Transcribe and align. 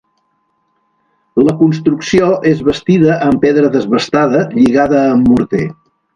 La 1.47 1.53
construcció 1.59 2.31
és 2.53 2.63
bastida 2.71 3.19
amb 3.27 3.43
pedra 3.45 3.71
desbastada, 3.77 4.43
lligada 4.57 5.05
amb 5.13 5.31
morter. 5.37 5.63